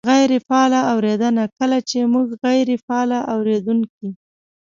-غیرې 0.03 0.39
فعاله 0.47 0.79
اورېدنه: 0.93 1.43
کله 1.57 1.77
چې 1.89 1.97
مونږ 2.13 2.27
غیرې 2.43 2.77
فعال 2.85 3.11
اورېدونکي 3.33 4.09